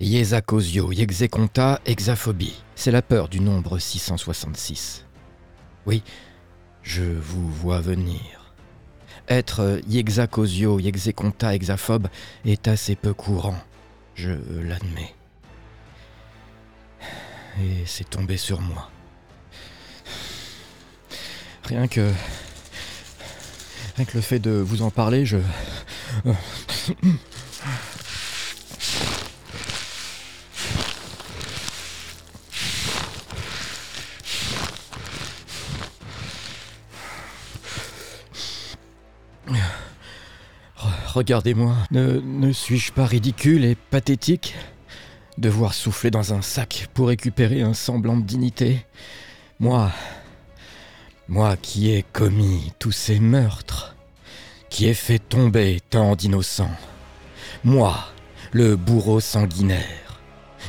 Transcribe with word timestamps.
Iesacosio, 0.00 0.90
Yexeconta, 0.90 1.80
Exaphobie. 1.86 2.64
C'est 2.74 2.90
la 2.90 3.00
peur 3.00 3.28
du 3.28 3.38
nombre 3.38 3.78
666. 3.78 5.06
Oui, 5.86 6.02
je 6.82 7.04
vous 7.04 7.48
vois 7.48 7.80
venir. 7.80 8.52
Être 9.28 9.80
Yexacosio, 9.86 10.80
Yexeconta, 10.80 11.54
Exaphobe 11.54 12.08
est 12.44 12.66
assez 12.66 12.96
peu 12.96 13.14
courant, 13.14 13.56
je 14.16 14.32
l'admets. 14.62 15.14
Et 17.62 17.86
c'est 17.86 18.10
tombé 18.10 18.36
sur 18.36 18.60
moi. 18.60 18.90
Rien 21.66 21.86
que. 21.86 22.10
Rien 23.94 24.04
que 24.06 24.16
le 24.16 24.22
fait 24.22 24.40
de 24.40 24.50
vous 24.50 24.82
en 24.82 24.90
parler, 24.90 25.24
je. 25.24 25.38
Regardez-moi, 41.14 41.76
ne, 41.92 42.50
suis-je 42.50 42.90
pas 42.90 43.06
ridicule 43.06 43.64
et 43.64 43.76
pathétique? 43.76 44.56
Devoir 45.38 45.72
souffler 45.72 46.10
dans 46.10 46.34
un 46.34 46.42
sac 46.42 46.88
pour 46.92 47.06
récupérer 47.06 47.62
un 47.62 47.72
semblant 47.72 48.16
de 48.16 48.24
dignité. 48.24 48.84
Moi, 49.60 49.92
moi 51.28 51.56
qui 51.56 51.92
ai 51.92 52.02
commis 52.02 52.72
tous 52.80 52.90
ces 52.90 53.20
meurtres, 53.20 53.94
qui 54.70 54.88
ai 54.88 54.94
fait 54.94 55.20
tomber 55.20 55.78
tant 55.88 56.16
d'innocents, 56.16 56.76
moi, 57.62 58.08
le 58.50 58.74
bourreau 58.74 59.20
sanguinaire, 59.20 60.20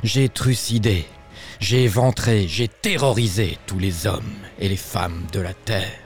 j'ai 0.04 0.30
trucidé, 0.30 1.07
j'ai 1.59 1.85
éventré, 1.85 2.48
j'ai 2.48 2.68
terrorisé 2.68 3.57
tous 3.65 3.80
les 3.80 4.05
hommes 4.05 4.35
et 4.59 4.70
les 4.70 4.77
femmes 4.77 5.26
de 5.34 5.40
la 5.40 5.55
terre. 5.55 6.04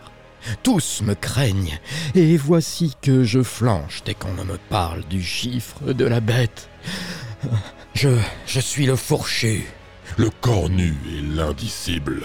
Tous 0.64 1.02
me 1.02 1.16
craignent, 1.16 1.80
et 2.16 2.38
voici 2.38 2.95
que 3.02 3.23
je 3.23 3.44
flanche 3.44 4.04
dès 4.06 4.14
qu'on 4.14 4.34
me 4.34 4.58
parle 4.70 5.04
du 5.09 5.23
chiffre 5.23 5.94
de 5.94 6.06
la 6.06 6.20
bête. 6.20 6.70
Je, 7.94 8.09
je 8.46 8.59
suis 8.59 8.86
le 8.86 8.96
fourchu. 8.96 9.66
Le 10.18 10.30
cornu 10.42 10.96
et 11.16 11.22
l'indicible. 11.22 12.23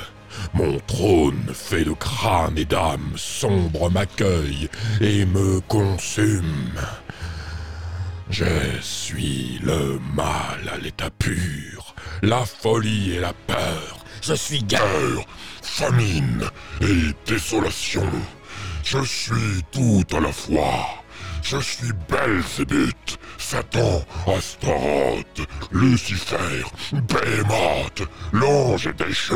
Mon 0.53 0.79
trône 0.87 1.51
fait 1.53 1.85
de 1.85 1.93
crâne 1.93 2.59
et 2.59 2.65
d'âme 2.65 3.13
sombre 3.17 3.91
m'accueille 3.91 4.69
et 5.01 5.25
me 5.25 5.61
consume. 5.61 6.73
Je 8.31 8.45
suis 8.81 9.61
le 9.63 10.01
mal 10.15 10.69
à 10.73 10.79
l'état 10.79 11.11
pur, 11.11 11.95
la 12.23 12.45
folie 12.45 13.13
et 13.13 13.21
la 13.21 13.33
peur. 13.33 14.04
Je 14.23 14.35
suis 14.35 14.63
guerre, 14.63 15.25
famine 15.63 16.45
et 16.81 17.15
désolation. 17.27 18.09
Je 18.83 19.03
suis 19.05 19.63
tout 19.73 20.05
à 20.17 20.21
la 20.21 20.33
fois. 20.33 21.05
Je 21.43 21.59
suis 21.59 21.93
Belzébuth, 22.09 23.19
Satan, 23.39 24.03
Astaroth, 24.27 25.47
Lucifer, 25.73 26.65
Behemoth, 26.93 28.03
l'ange 28.33 28.89
déchu. 28.97 29.35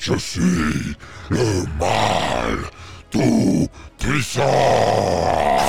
Je 0.00 0.14
suis 0.18 0.96
le 1.30 1.64
mal 1.78 2.58
tout 3.10 3.68
puissant. 3.98 5.61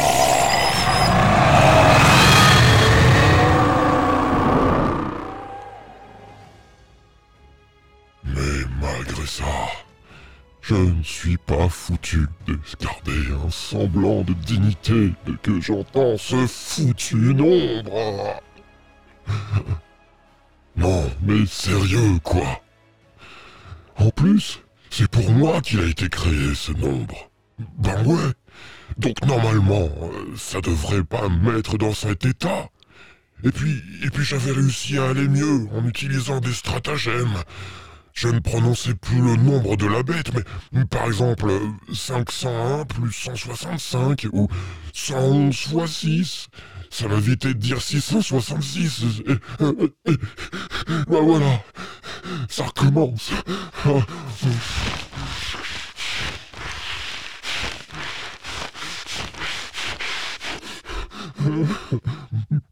Ça, 9.26 9.46
je 10.62 10.76
ne 10.76 11.04
suis 11.04 11.38
pas 11.38 11.68
foutu 11.70 12.28
de 12.48 12.58
garder 12.80 13.34
un 13.46 13.50
semblant 13.50 14.22
de 14.22 14.34
dignité 14.34 15.14
de 15.26 15.34
que 15.42 15.60
j'entends 15.60 16.18
ce 16.18 16.48
foutu 16.48 17.34
nombre. 17.34 18.42
Non, 20.76 21.08
mais 21.22 21.46
sérieux 21.46 22.18
quoi. 22.24 22.60
En 23.98 24.10
plus, 24.10 24.60
c'est 24.90 25.08
pour 25.08 25.30
moi 25.30 25.62
qu'il 25.62 25.80
a 25.80 25.86
été 25.86 26.10
créé 26.10 26.56
ce 26.56 26.72
nombre. 26.72 27.30
Ben 27.78 28.04
ouais. 28.06 28.32
Donc 28.98 29.24
normalement, 29.24 29.90
euh, 30.02 30.36
ça 30.36 30.62
devrait 30.62 31.04
pas 31.04 31.30
me 31.30 31.54
mettre 31.54 31.78
dans 31.78 31.94
cet 31.94 32.26
état. 32.26 32.70
Et 33.44 33.52
puis, 33.52 33.84
et 34.04 34.10
puis 34.10 34.24
j'avais 34.24 34.52
réussi 34.52 34.98
à 34.98 35.10
aller 35.10 35.28
mieux 35.28 35.68
en 35.74 35.88
utilisant 35.88 36.40
des 36.40 36.54
stratagèmes. 36.54 37.38
Je 38.14 38.28
ne 38.28 38.40
prononçais 38.40 38.94
plus 38.94 39.22
le 39.22 39.36
nombre 39.36 39.76
de 39.76 39.88
la 39.88 40.04
bête, 40.04 40.32
mais 40.72 40.86
par 40.86 41.08
exemple 41.08 41.52
501 41.94 42.86
plus 42.86 43.12
165 43.12 44.28
ou 44.32 44.48
111 44.94 45.56
fois 45.56 45.88
6. 45.88 46.48
Ça 46.90 47.08
m'évitait 47.08 47.56
de 47.56 47.60
dire 47.60 47.82
666. 47.82 49.04
Bah 51.08 51.20
voilà, 51.22 51.64
ça 52.48 52.66
recommence. 52.66 53.32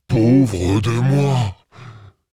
Pauvre 0.08 0.82
de 0.82 0.92
moi. 0.92 1.61